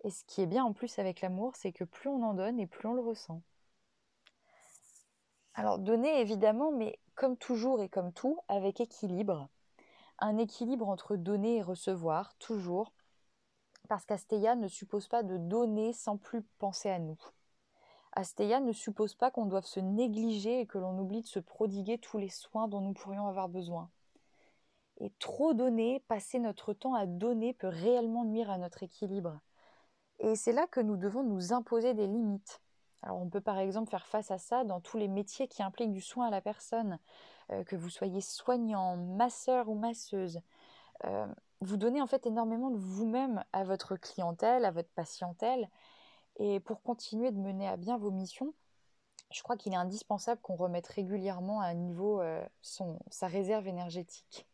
Et 0.05 0.11
ce 0.11 0.25
qui 0.25 0.43
est 0.43 0.47
bien 0.47 0.65
en 0.65 0.73
plus 0.73 0.99
avec 0.99 1.21
l'amour, 1.21 1.57
c'est 1.57 1.73
que 1.73 1.85
plus 1.85 2.09
on 2.09 2.23
en 2.23 2.35
donne 2.35 2.61
et 2.61 2.67
plus 2.67 2.89
on 2.89 2.95
le 2.95 3.01
ressent. 3.01 3.43
Alors 5.55 5.79
donner 5.79 6.21
évidemment, 6.21 6.71
mais 6.71 7.01
comme 7.17 7.37
toujours 7.37 7.83
et 7.83 7.89
comme 7.89 8.13
tout, 8.13 8.39
avec 8.47 8.81
équilibre. 8.81 9.49
Un 10.21 10.39
équilibre 10.39 10.89
entre 10.89 11.17
donner 11.17 11.57
et 11.57 11.63
recevoir, 11.63 12.35
toujours. 12.39 12.93
Parce 13.89 14.05
qu'Asteya 14.05 14.55
ne 14.55 14.69
suppose 14.69 15.09
pas 15.09 15.23
de 15.23 15.37
donner 15.37 15.93
sans 15.93 16.17
plus 16.17 16.43
penser 16.59 16.91
à 16.91 17.01
nous. 17.01 17.19
Asteya 18.13 18.61
ne 18.61 18.73
suppose 18.73 19.15
pas 19.15 19.31
qu'on 19.31 19.47
doive 19.47 19.65
se 19.65 19.81
négliger 19.81 20.61
et 20.61 20.67
que 20.67 20.79
l'on 20.79 20.99
oublie 20.99 21.23
de 21.23 21.27
se 21.27 21.41
prodiguer 21.41 21.99
tous 21.99 22.19
les 22.19 22.29
soins 22.29 22.69
dont 22.69 22.81
nous 22.81 22.93
pourrions 22.93 23.27
avoir 23.27 23.49
besoin. 23.49 23.91
Et 25.01 25.13
trop 25.19 25.55
donner, 25.55 26.01
passer 26.09 26.39
notre 26.39 26.73
temps 26.73 26.95
à 26.95 27.07
donner 27.07 27.55
peut 27.55 27.69
réellement 27.69 28.25
nuire 28.25 28.51
à 28.51 28.59
notre 28.59 28.83
équilibre. 28.83 29.41
Et 30.21 30.37
c'est 30.37 30.53
là 30.53 30.67
que 30.67 30.81
nous 30.81 30.97
devons 30.97 31.23
nous 31.23 31.53
imposer 31.53 31.95
des 31.95 32.07
limites. 32.07 32.61
Alors 33.03 33.19
on 33.19 33.29
peut 33.29 33.41
par 33.41 33.59
exemple 33.59 33.91
faire 33.91 34.07
face 34.07 34.31
à 34.31 34.39
ça 34.39 34.65
dans 34.65 34.81
tous 34.81 34.99
les 34.99 35.09
métiers 35.09 35.49
qui 35.49 35.63
impliquent 35.63 35.93
du 35.93 36.01
soin 36.01 36.27
à 36.27 36.31
la 36.31 36.41
personne, 36.41 36.99
euh, 37.53 37.63
que 37.65 37.77
vous 37.77 37.91
soyez 37.91 38.21
soignant, 38.21 38.97
masseur 38.97 39.69
ou 39.69 39.75
masseuse. 39.75 40.41
Euh, 41.05 41.27
vous 41.61 41.77
donnez 41.77 42.03
en 42.03 42.07
fait 42.07 42.27
énormément 42.27 42.71
de 42.71 42.79
vous-même 42.79 43.45
à 43.53 43.65
votre 43.65 43.97
clientèle, 43.97 44.65
à 44.65 44.71
votre 44.71 44.91
patientèle. 44.91 45.69
Et 46.37 46.61
pour 46.61 46.83
continuer 46.83 47.31
de 47.31 47.39
mener 47.39 47.69
à 47.69 47.77
bien 47.77 47.99
vos 47.99 48.11
missions, 48.11 48.55
je 49.31 49.43
crois 49.43 49.57
qu'il 49.57 49.73
est 49.73 49.77
indispensable 49.77 50.41
qu'on 50.41 50.57
remette 50.57 50.87
régulièrement 50.89 51.61
à 51.61 51.75
niveau 51.75 52.21
euh, 52.21 52.45
son, 52.63 52.99
sa 53.11 53.27
réserve 53.29 53.69
énergétique. 53.69 54.47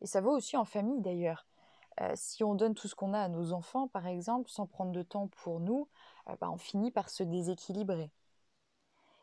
Et 0.00 0.06
ça 0.06 0.20
vaut 0.20 0.36
aussi 0.36 0.56
en 0.56 0.64
famille 0.64 1.00
d'ailleurs. 1.00 1.47
Euh, 2.00 2.12
si 2.14 2.44
on 2.44 2.54
donne 2.54 2.74
tout 2.74 2.86
ce 2.88 2.94
qu'on 2.94 3.12
a 3.12 3.20
à 3.20 3.28
nos 3.28 3.52
enfants, 3.52 3.88
par 3.88 4.06
exemple, 4.06 4.50
sans 4.50 4.66
prendre 4.66 4.92
de 4.92 5.02
temps 5.02 5.28
pour 5.28 5.60
nous, 5.60 5.88
euh, 6.28 6.36
bah, 6.40 6.50
on 6.50 6.56
finit 6.56 6.90
par 6.90 7.10
se 7.10 7.22
déséquilibrer. 7.22 8.10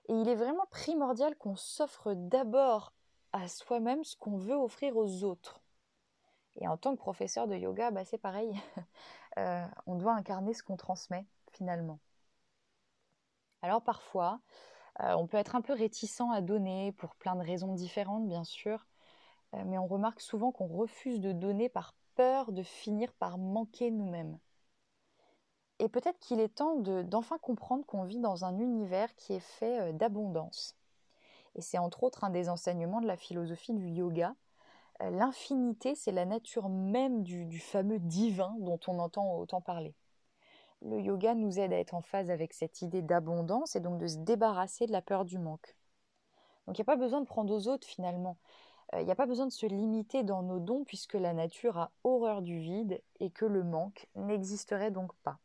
Et 0.08 0.14
il 0.14 0.28
est 0.28 0.36
vraiment 0.36 0.66
primordial 0.70 1.36
qu'on 1.38 1.56
s'offre 1.56 2.14
d'abord 2.14 2.94
à 3.32 3.48
soi-même 3.48 4.04
ce 4.04 4.16
qu'on 4.18 4.38
veut 4.38 4.56
offrir 4.56 4.98
aux 4.98 5.24
autres. 5.24 5.62
Et 6.58 6.68
en 6.68 6.78
tant 6.78 6.92
que 6.96 7.00
professeur 7.00 7.48
de 7.48 7.56
yoga, 7.56 7.92
bah, 7.92 8.06
c'est 8.06 8.18
pareil. 8.18 8.54
Euh, 9.38 9.68
on 9.86 9.96
doit 9.96 10.14
incarner 10.14 10.54
ce 10.54 10.64
qu'on 10.64 10.78
transmet 10.78 11.26
finalement. 11.52 12.00
Alors 13.62 13.82
parfois, 13.82 14.40
on 14.98 15.28
peut 15.28 15.36
être 15.36 15.58
un 15.58 15.62
peu 15.62 15.74
réticent 15.74 16.32
à 16.32 16.40
donner 16.40 16.94
pour 16.94 17.16
plein 17.16 17.36
de 17.36 17.44
raisons 17.44 17.74
différentes, 17.74 18.30
bien 18.30 18.46
sûr, 18.46 18.88
mais 19.52 19.78
on 19.78 19.88
remarque 19.88 20.22
souvent 20.22 20.54
qu'on 20.54 20.68
refuse 20.68 21.20
de 21.20 21.34
donner 21.34 21.68
par 21.68 21.96
peur 22.16 22.52
de 22.52 22.64
finir 22.64 23.14
par 23.14 23.38
manquer 23.38 23.92
nous-mêmes. 23.92 24.40
Et 25.80 25.90
peut-être 25.90 26.20
qu'il 26.20 26.40
est 26.40 26.56
temps 26.56 26.78
d'enfin 26.78 27.38
comprendre 27.38 27.86
qu'on 27.86 28.04
vit 28.04 28.20
dans 28.20 28.46
un 28.46 28.58
univers 28.60 29.14
qui 29.16 29.34
est 29.34 29.40
fait 29.40 29.94
d'abondance. 29.94 30.76
Et 31.56 31.62
c'est 31.62 31.78
entre 31.78 32.04
autres 32.04 32.24
un 32.24 32.30
des 32.30 32.50
enseignements 32.50 33.02
de 33.02 33.08
la 33.08 33.18
philosophie 33.18 33.74
du 33.74 33.88
yoga, 33.88 34.36
euh, 35.02 35.10
l'infinité, 35.10 35.96
c'est 35.96 36.12
la 36.12 36.26
nature 36.26 36.70
même 36.70 37.24
du, 37.24 37.60
fameux 37.60 38.00
divin 38.00 38.56
dont 38.60 38.80
on 38.88 39.00
entend 39.00 39.38
autant 39.38 39.62
parler. 39.62 39.94
Le 40.82 41.00
yoga 41.00 41.36
nous 41.36 41.60
aide 41.60 41.74
à 41.74 41.80
être 41.80 41.94
en 41.94 42.02
phase 42.02 42.30
avec 42.30 42.54
cette 42.54 42.82
idée 42.82 43.02
d'abondance 43.02 43.76
et 43.76 43.80
donc 43.80 43.98
de 43.98 44.08
se 44.08 44.18
débarrasser 44.18 44.86
de 44.86 44.92
la 44.92 45.02
peur 45.02 45.26
du 45.26 45.38
manque. 45.38 45.76
Donc 46.68 46.78
il 46.78 46.82
n'y 46.82 46.86
a 46.86 46.94
pas 46.94 46.96
besoin 46.96 47.22
de 47.22 47.26
prendre 47.26 47.54
aux 47.54 47.68
autres 47.68 47.88
finalement. 47.88 48.38
Euh, 48.96 49.02
il 49.02 49.06
n'y 49.06 49.12
a 49.12 49.16
pas 49.16 49.26
besoin 49.26 49.46
de 49.46 49.52
se 49.52 49.66
limiter 49.66 50.24
dans 50.24 50.42
nos 50.42 50.60
dons 50.60 50.84
puisque 50.84 51.14
la 51.14 51.34
nature 51.34 51.78
a 51.78 51.92
horreur 52.04 52.42
du 52.42 52.60
vide 52.60 53.02
et 53.20 53.30
que 53.30 53.46
le 53.46 53.64
manque 53.64 54.08
n'existerait 54.16 54.92
donc 54.92 55.14
pas. 55.24 55.38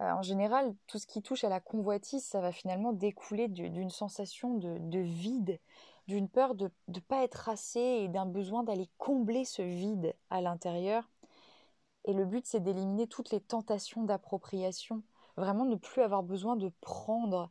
Euh, 0.00 0.10
en 0.10 0.22
général, 0.22 0.74
tout 0.86 0.98
ce 0.98 1.06
qui 1.06 1.22
touche 1.22 1.44
à 1.44 1.48
la 1.48 1.60
convoitise, 1.60 2.24
ça 2.24 2.40
va 2.40 2.52
finalement 2.52 2.92
découler 2.92 3.48
d'une 3.48 3.90
sensation 3.90 4.54
de, 4.54 4.98
vide, 4.98 5.58
d'une 6.06 6.28
peur 6.28 6.54
de 6.54 6.70
ne 6.88 7.00
pas 7.00 7.24
être 7.24 7.48
assez 7.48 7.80
et 7.80 8.08
d'un 8.08 8.26
besoin 8.26 8.62
d'aller 8.62 8.88
combler 8.98 9.44
ce 9.44 9.62
vide 9.62 10.14
à 10.30 10.40
l'intérieur. 10.40 11.08
Et 12.04 12.12
le 12.12 12.24
but, 12.24 12.46
c'est 12.46 12.60
d'éliminer 12.60 13.08
toutes 13.08 13.30
les 13.30 13.40
tentations 13.40 14.04
d'appropriation, 14.04 15.02
vraiment 15.36 15.64
ne 15.64 15.74
plus 15.74 16.00
avoir 16.00 16.22
besoin 16.22 16.56
de 16.56 16.70
prendre. 16.80 17.50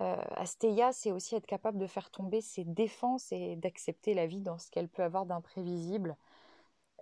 Euh, 0.00 0.16
Asteya, 0.36 0.92
c'est 0.92 1.12
aussi 1.12 1.36
être 1.36 1.46
capable 1.46 1.78
de 1.78 1.86
faire 1.86 2.10
tomber 2.10 2.40
ses 2.40 2.64
défenses 2.64 3.30
et 3.32 3.56
d'accepter 3.56 4.14
la 4.14 4.26
vie 4.26 4.40
dans 4.40 4.58
ce 4.58 4.70
qu'elle 4.70 4.88
peut 4.88 5.02
avoir 5.02 5.26
d'imprévisible, 5.26 6.16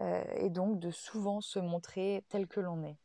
euh, 0.01 0.25
et 0.37 0.51
donc 0.51 0.79
de 0.79 0.91
souvent 0.91 1.41
se 1.41 1.59
montrer 1.59 2.25
tel 2.29 2.47
que 2.47 2.61
l'on 2.61 2.83
est. 2.85 2.97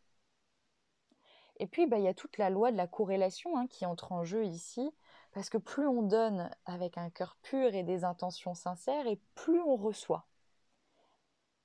Et 1.59 1.67
puis, 1.67 1.87
bah, 1.87 1.97
il 1.97 2.03
y 2.03 2.07
a 2.07 2.13
toute 2.13 2.37
la 2.37 2.49
loi 2.49 2.71
de 2.71 2.77
la 2.77 2.87
corrélation 2.87 3.57
hein, 3.57 3.67
qui 3.67 3.85
entre 3.85 4.11
en 4.11 4.23
jeu 4.23 4.45
ici. 4.45 4.91
Parce 5.33 5.49
que 5.49 5.57
plus 5.57 5.87
on 5.87 6.01
donne 6.01 6.49
avec 6.65 6.97
un 6.97 7.09
cœur 7.09 7.37
pur 7.43 7.73
et 7.75 7.83
des 7.83 8.03
intentions 8.03 8.55
sincères, 8.55 9.07
et 9.07 9.19
plus 9.35 9.59
on 9.61 9.75
reçoit. 9.75 10.25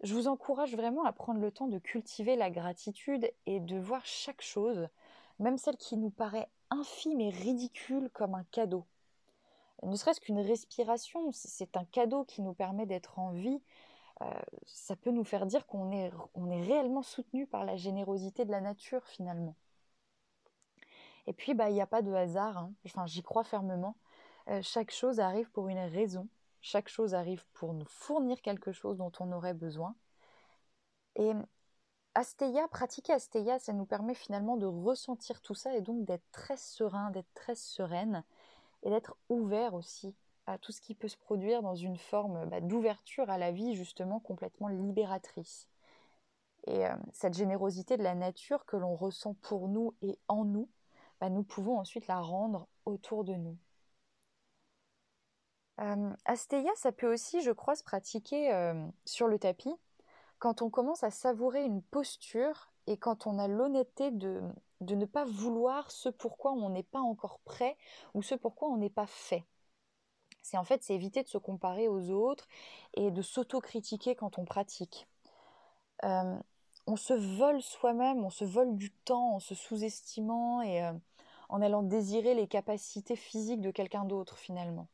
Je 0.03 0.15
vous 0.15 0.27
encourage 0.27 0.75
vraiment 0.75 1.05
à 1.05 1.13
prendre 1.13 1.41
le 1.41 1.51
temps 1.53 1.69
de 1.69 1.79
cultiver 1.79 2.37
la 2.37 2.51
gratitude 2.51 3.33
et 3.47 3.61
de 3.61 3.79
voir 3.79 4.05
chaque 4.05 4.43
chose, 4.43 4.89
même 5.43 5.59
celle 5.59 5.77
qui 5.77 5.97
nous 5.97 6.11
paraît 6.11 6.49
infime 6.71 7.21
et 7.21 7.31
ridicule, 7.31 8.11
comme 8.13 8.35
un 8.35 8.45
cadeau. 8.45 8.87
Ne 9.83 9.97
serait-ce 9.97 10.21
qu'une 10.21 10.41
respiration, 10.41 11.33
c'est 11.33 11.77
un 11.77 11.85
cadeau 11.85 12.25
qui 12.25 12.41
nous 12.41 12.55
permet 12.55 12.87
d'être 12.87 13.19
en 13.19 13.33
vie. 13.33 13.61
Euh, 14.23 14.31
ça 14.65 14.95
peut 14.95 15.11
nous 15.11 15.25
faire 15.25 15.47
dire 15.47 15.67
qu'on 15.67 15.91
est, 15.91 16.13
réellement 16.37 17.03
soutenu 17.03 17.47
par 17.47 17.65
la 17.65 17.77
générosité 17.77 18.45
de 18.45 18.51
la 18.51 18.61
nature 18.61 19.05
finalement. 19.07 19.57
Et 21.27 21.33
puis, 21.33 21.55
bah, 21.55 21.71
il 21.71 21.75
n'y 21.75 21.81
a 21.81 21.87
pas 21.87 22.03
de 22.03 22.13
hasard. 22.13 22.59
Hein. 22.59 22.73
Enfin, 22.87 23.07
j'y 23.07 23.23
crois 23.23 23.45
fermement. 23.45 23.97
Euh, 24.49 24.61
chaque 24.63 24.91
chose 24.91 25.21
arrive 25.21 25.51
pour 25.51 25.69
une 25.69 25.79
raison. 25.79 26.29
Chaque 26.61 26.89
chose 26.89 27.15
arrive 27.15 27.45
pour 27.53 27.75
nous 27.75 27.87
fournir 27.87 28.41
quelque 28.41 28.73
chose 28.73 28.99
dont 28.99 29.13
on 29.19 29.33
aurait 29.33 29.55
besoin. 29.55 29.95
Et 31.17 31.33
Asteya, 32.15 32.69
pratiquer 32.69 33.15
Asteya, 33.15 33.59
ça 33.59 33.73
nous 33.73 33.87
permet 33.87 34.15
finalement 34.15 34.57
de 34.57 34.67
ressentir 34.67 35.41
tout 35.41 35.55
ça 35.55 35.75
et 35.75 35.81
donc 35.81 36.05
d'être 36.05 36.31
très 36.31 36.59
serein, 36.59 37.11
d'être 37.11 37.33
très 37.35 37.55
sereine 37.55 38.23
et 38.83 38.91
d'être 38.91 39.17
ouvert 39.31 39.75
aussi 39.75 40.15
à 40.47 40.59
tout 40.59 40.73
ce 40.73 40.81
qui 40.81 40.95
peut 40.95 41.09
se 41.09 41.17
produire 41.17 41.63
dans 41.63 41.75
une 41.75 41.97
forme 41.97 42.47
bah, 42.47 42.61
d'ouverture 42.61 43.31
à 43.31 43.39
la 43.39 43.51
vie 43.51 43.75
justement 43.75 44.21
complètement 44.21 44.69
libératrice. 44.69 45.69
Et 46.67 46.87
euh, 46.87 46.95
cette 47.13 47.35
générosité 47.35 47.97
de 47.97 48.03
la 48.03 48.15
nature 48.15 48.67
que 48.67 48.77
l'on 48.77 48.95
ressent 48.95 49.35
pour 49.35 49.69
nous 49.69 49.95
et 50.03 50.19
en 50.29 50.45
nous, 50.45 50.69
bah, 51.21 51.31
nous 51.31 51.43
pouvons 51.43 51.79
ensuite 51.79 52.07
la 52.09 52.21
rendre 52.21 52.69
autour 52.85 53.25
de 53.25 53.35
nous. 53.35 53.57
Euh, 55.81 56.13
Asteya, 56.27 56.71
ça 56.77 56.93
peut 56.93 57.13
aussi, 57.13 57.41
je 57.41 57.51
crois, 57.51 57.75
se 57.75 57.85
pratiquer 57.85 58.53
euh, 58.53 58.87
sur 59.07 59.29
le 59.29 59.39
tapis 59.39 59.75
quand 60.43 60.61
on 60.61 60.71
commence 60.71 61.05
à 61.05 61.13
savourer 61.13 61.63
une 61.63 61.83
posture 61.83 62.73
et 62.89 62.97
quand 62.97 63.29
on 63.29 63.39
a 63.39 63.47
l'honnêteté 63.47 64.11
de, 64.11 64.43
ne 64.81 65.05
pas 65.05 65.25
vouloir 65.25 65.93
ce 65.93 66.09
pourquoi 66.09 66.51
on 66.51 66.69
n'est 66.71 66.83
pas 66.83 66.99
encore 66.99 67.39
prêt 67.45 67.77
ou 68.13 68.23
ce 68.23 68.35
pourquoi 68.35 68.69
on 68.69 68.77
n'est 68.77 68.91
pas 68.91 69.07
fait. 69.07 69.45
C'est 70.43 70.57
en 70.57 70.65
fait, 70.65 70.83
c'est 70.83 70.97
éviter 70.97 71.23
de 71.23 71.29
se 71.29 71.39
comparer 71.39 71.87
aux 71.87 72.11
autres 72.11 72.49
et 72.95 73.13
de 73.13 73.23
s'autocritiquer 73.23 74.17
quand 74.17 74.37
on 74.37 74.45
pratique. 74.45 75.07
Euh, 76.03 76.37
on 76.89 76.97
se 76.97 77.15
vole 77.15 77.63
soi-même, 77.63 78.25
on 78.25 78.31
se 78.31 78.45
vole 78.45 78.75
du 78.75 78.91
temps 78.91 79.37
en 79.37 79.39
se 79.39 79.55
sous-estimant 79.55 80.61
et 80.61 80.83
en 81.51 81.63
allant 81.63 81.85
désirer 81.85 82.35
les 82.35 82.49
capacités 82.49 83.15
physiques 83.15 83.61
de 83.61 83.71
quelqu'un 83.71 84.05
d'autre 84.05 84.37
finalement. 84.37 84.89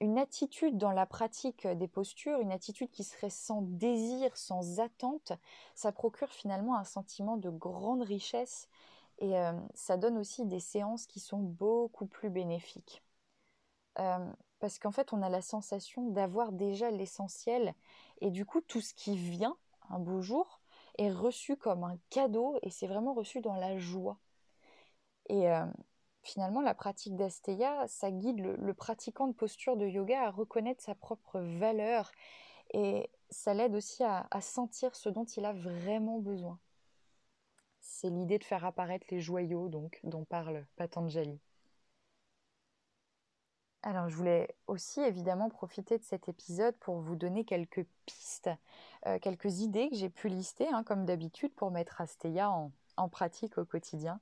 Une 0.00 0.18
attitude 0.18 0.78
dans 0.78 0.92
la 0.92 1.06
pratique 1.06 1.66
des 1.66 1.88
postures, 1.88 2.38
une 2.40 2.52
attitude 2.52 2.90
qui 2.90 3.02
serait 3.02 3.30
sans 3.30 3.62
désir, 3.62 4.36
sans 4.36 4.78
attente, 4.78 5.32
ça 5.74 5.90
procure 5.90 6.28
finalement 6.28 6.76
un 6.76 6.84
sentiment 6.84 7.36
de 7.36 7.50
grande 7.50 8.02
richesse 8.02 8.68
et 9.18 9.36
euh, 9.36 9.52
ça 9.74 9.96
donne 9.96 10.16
aussi 10.16 10.46
des 10.46 10.60
séances 10.60 11.06
qui 11.06 11.18
sont 11.18 11.38
beaucoup 11.38 12.06
plus 12.06 12.30
bénéfiques. 12.30 13.02
Euh, 13.98 14.24
parce 14.60 14.78
qu'en 14.78 14.92
fait, 14.92 15.12
on 15.12 15.22
a 15.22 15.28
la 15.28 15.42
sensation 15.42 16.08
d'avoir 16.10 16.52
déjà 16.52 16.90
l'essentiel 16.92 17.74
et 18.20 18.30
du 18.30 18.46
coup, 18.46 18.60
tout 18.60 18.80
ce 18.80 18.94
qui 18.94 19.16
vient 19.16 19.56
un 19.90 19.98
beau 19.98 20.20
jour 20.20 20.60
est 20.98 21.10
reçu 21.10 21.56
comme 21.56 21.82
un 21.84 21.98
cadeau 22.10 22.56
et 22.62 22.70
c'est 22.70 22.86
vraiment 22.86 23.14
reçu 23.14 23.40
dans 23.40 23.54
la 23.54 23.78
joie. 23.78 24.18
Et 25.28 25.50
euh, 25.50 25.66
finalement, 26.22 26.60
la 26.60 26.74
pratique 26.74 27.16
d'Asteya, 27.16 27.86
ça 27.88 28.10
guide 28.10 28.40
le, 28.40 28.74
pratiquant 28.74 29.28
de 29.28 29.32
posture 29.32 29.76
de 29.76 29.86
yoga 29.86 30.22
à 30.22 30.30
reconnaître 30.30 30.82
sa 30.82 30.94
propre 30.94 31.40
valeur 31.40 32.10
et 32.74 33.10
ça 33.30 33.54
l'aide 33.54 33.74
aussi 33.74 34.04
à, 34.04 34.26
sentir 34.40 34.94
ce 34.94 35.08
dont 35.08 35.24
il 35.24 35.44
a 35.44 35.52
vraiment 35.52 36.18
besoin. 36.18 36.58
C'est 37.80 38.10
l'idée 38.10 38.38
de 38.38 38.44
faire 38.44 38.64
apparaître 38.64 39.06
les 39.10 39.20
joyaux 39.20 39.68
donc 39.68 40.00
dont 40.04 40.24
parle 40.24 40.66
Patanjali. 40.76 41.40
Alors, 43.82 44.08
je 44.08 44.16
voulais 44.16 44.56
aussi 44.66 45.00
évidemment 45.00 45.48
profiter 45.48 45.98
de 45.98 46.02
cet 46.02 46.28
épisode 46.28 46.76
pour 46.78 47.00
vous 47.00 47.14
donner 47.14 47.44
quelques 47.44 47.86
pistes, 48.06 48.50
euh, 49.06 49.18
quelques 49.20 49.60
idées 49.60 49.88
que 49.88 49.94
j'ai 49.96 50.10
pu 50.10 50.28
lister, 50.28 50.66
hein, 50.68 50.82
comme 50.82 51.06
d'habitude, 51.06 51.54
pour 51.54 51.70
mettre 51.70 52.00
Asteya 52.00 52.50
en 52.50 53.08
pratique 53.08 53.56
au 53.56 53.64
quotidien. 53.64 54.20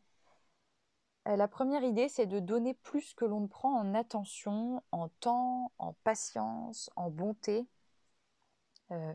Euh, 1.26 1.36
la 1.36 1.48
première 1.48 1.82
idée, 1.82 2.08
c'est 2.08 2.26
de 2.26 2.40
donner 2.40 2.74
plus 2.74 3.14
que 3.14 3.24
l'on 3.24 3.40
ne 3.40 3.46
prend 3.48 3.74
en 3.78 3.94
attention, 3.94 4.82
en 4.92 5.08
temps, 5.08 5.72
en 5.78 5.92
patience, 6.04 6.90
en 6.96 7.10
bonté. 7.10 7.66
Euh, 8.92 9.12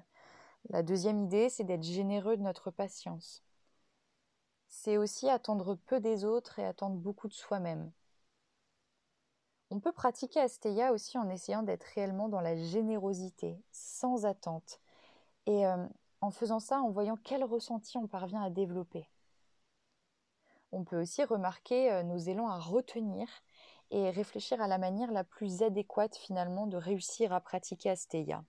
la 0.69 0.83
deuxième 0.83 1.21
idée, 1.21 1.49
c'est 1.49 1.63
d'être 1.63 1.83
généreux 1.83 2.37
de 2.37 2.43
notre 2.43 2.71
patience. 2.71 3.43
C'est 4.69 4.97
aussi 4.97 5.29
attendre 5.29 5.75
peu 5.75 5.99
des 5.99 6.25
autres 6.25 6.59
et 6.59 6.65
attendre 6.65 6.95
beaucoup 6.97 7.27
de 7.27 7.33
soi-même. 7.33 7.91
On 9.69 9.79
peut 9.79 9.91
pratiquer 9.93 10.41
Asteya 10.41 10.91
aussi 10.93 11.17
en 11.17 11.29
essayant 11.29 11.63
d'être 11.63 11.85
réellement 11.95 12.29
dans 12.29 12.41
la 12.41 12.55
générosité, 12.57 13.57
sans 13.71 14.25
attente, 14.25 14.81
et 15.45 15.65
euh, 15.65 15.87
en 16.21 16.31
faisant 16.31 16.59
ça 16.59 16.81
en 16.81 16.89
voyant 16.91 17.17
quel 17.23 17.43
ressenti 17.43 17.97
on 17.97 18.07
parvient 18.07 18.43
à 18.43 18.49
développer 18.49 19.07
on 20.71 20.83
peut 20.83 21.01
aussi 21.01 21.23
remarquer 21.23 21.91
euh, 21.91 22.03
nos 22.03 22.17
élans 22.17 22.49
à 22.49 22.59
retenir 22.59 23.27
et 23.91 24.09
réfléchir 24.09 24.61
à 24.61 24.67
la 24.67 24.77
manière 24.77 25.11
la 25.11 25.23
plus 25.23 25.63
adéquate 25.63 26.15
finalement 26.15 26.65
de 26.65 26.77
réussir 26.77 27.33
à 27.33 27.41
pratiquer 27.41 27.89
Asteya. 27.89 28.43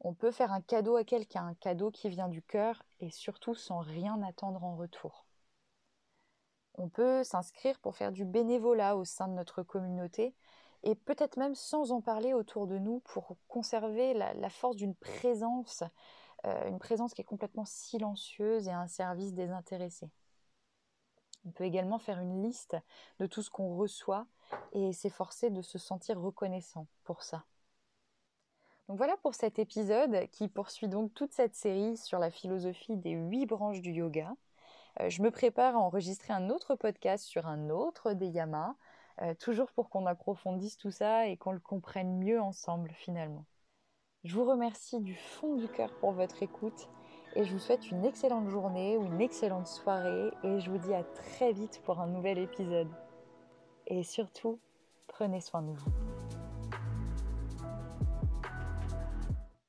On 0.00 0.12
peut 0.12 0.30
faire 0.30 0.52
un 0.52 0.60
cadeau 0.60 0.96
à 0.96 1.04
quelqu'un, 1.04 1.46
un 1.46 1.54
cadeau 1.54 1.90
qui 1.90 2.10
vient 2.10 2.28
du 2.28 2.42
cœur 2.42 2.82
et 3.00 3.10
surtout 3.10 3.54
sans 3.54 3.78
rien 3.78 4.22
attendre 4.22 4.62
en 4.62 4.76
retour. 4.76 5.26
On 6.74 6.88
peut 6.88 7.24
s'inscrire 7.24 7.78
pour 7.78 7.96
faire 7.96 8.12
du 8.12 8.26
bénévolat 8.26 8.96
au 8.96 9.04
sein 9.04 9.28
de 9.28 9.32
notre 9.32 9.62
communauté 9.62 10.34
et 10.82 10.94
peut-être 10.94 11.38
même 11.38 11.54
sans 11.54 11.92
en 11.92 12.02
parler 12.02 12.34
autour 12.34 12.66
de 12.66 12.78
nous 12.78 13.00
pour 13.00 13.38
conserver 13.48 14.12
la, 14.12 14.50
force 14.50 14.76
d'une 14.76 14.94
présence, 14.94 15.82
euh, 16.44 16.68
une 16.68 16.78
présence 16.78 17.14
qui 17.14 17.22
est 17.22 17.24
complètement 17.24 17.64
silencieuse 17.64 18.68
et 18.68 18.72
un 18.72 18.88
service 18.88 19.32
désintéressé. 19.32 20.10
On 21.46 21.50
peut 21.50 21.64
également 21.64 21.98
faire 21.98 22.18
une 22.18 22.42
liste 22.42 22.76
de 23.18 23.26
tout 23.26 23.42
ce 23.42 23.50
qu'on 23.50 23.76
reçoit 23.76 24.26
et 24.72 24.92
s'efforcer 24.92 25.50
de 25.50 25.62
se 25.62 25.78
sentir 25.78 26.20
reconnaissant 26.20 26.86
pour 27.04 27.22
ça. 27.22 27.44
Donc 28.88 28.98
voilà 28.98 29.16
pour 29.18 29.34
cet 29.34 29.58
épisode 29.58 30.28
qui 30.30 30.48
poursuit 30.48 30.88
donc 30.88 31.14
toute 31.14 31.32
cette 31.32 31.54
série 31.54 31.96
sur 31.96 32.18
la 32.18 32.30
philosophie 32.30 32.96
des 32.96 33.12
huit 33.12 33.46
branches 33.46 33.80
du 33.80 33.92
yoga. 33.92 34.34
Euh, 35.00 35.08
je 35.08 35.22
me 35.22 35.30
prépare 35.30 35.74
à 35.74 35.78
enregistrer 35.78 36.32
un 36.32 36.50
autre 36.50 36.74
podcast 36.74 37.24
sur 37.24 37.46
un 37.46 37.70
autre 37.70 38.12
des 38.12 38.28
yamas, 38.28 38.74
euh, 39.22 39.34
toujours 39.34 39.70
pour 39.72 39.88
qu'on 39.88 40.06
approfondisse 40.06 40.76
tout 40.76 40.90
ça 40.90 41.26
et 41.28 41.36
qu'on 41.36 41.52
le 41.52 41.60
comprenne 41.60 42.18
mieux 42.18 42.40
ensemble 42.40 42.92
finalement. 42.92 43.46
Je 44.22 44.34
vous 44.34 44.44
remercie 44.44 45.00
du 45.00 45.14
fond 45.14 45.54
du 45.54 45.68
cœur 45.68 45.92
pour 46.00 46.12
votre 46.12 46.42
écoute 46.42 46.88
et 47.34 47.44
je 47.44 47.52
vous 47.52 47.58
souhaite 47.58 47.90
une 47.90 48.04
excellente 48.04 48.48
journée 48.48 48.96
ou 48.96 49.04
une 49.04 49.20
excellente 49.20 49.66
soirée 49.66 50.30
et 50.42 50.60
je 50.60 50.70
vous 50.70 50.78
dis 50.78 50.94
à 50.94 51.02
très 51.02 51.52
vite 51.52 51.80
pour 51.84 52.00
un 52.00 52.06
nouvel 52.06 52.38
épisode. 52.38 52.88
Et 53.86 54.02
surtout, 54.02 54.58
prenez 55.08 55.40
soin 55.40 55.62
de 55.62 55.72
vous. 55.72 56.23